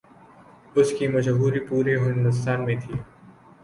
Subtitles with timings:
[0.75, 2.93] اس کی مشہوری پورے ہندوستان میں تھی۔